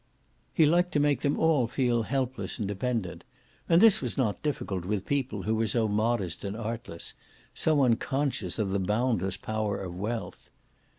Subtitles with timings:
[0.51, 3.23] He liked to make them all feel helpless and dependent,
[3.69, 7.13] and this was not difficult with people who were so modest and artless,
[7.53, 10.49] so unconscious of the boundless power of wealth.